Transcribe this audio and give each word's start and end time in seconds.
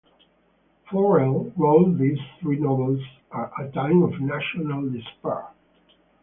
Farrell 0.89 1.53
wrote 1.55 1.99
these 1.99 2.17
three 2.39 2.57
novels 2.59 2.99
at 3.31 3.51
a 3.59 3.69
time 3.69 4.01
of 4.01 4.19
national 4.19 4.89
despair. 4.89 5.45